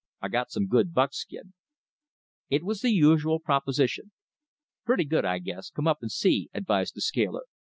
[0.19, 1.53] I got some good buckskin."
[2.49, 4.13] It was the usual proposition.
[4.83, 5.69] "Pretty good, I guess.
[5.69, 7.43] Come up and see," advised the scaler.